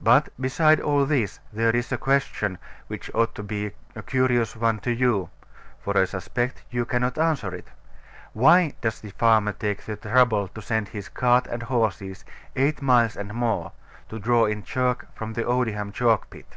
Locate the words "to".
3.34-3.42, 4.86-4.92, 10.46-10.62, 14.08-14.20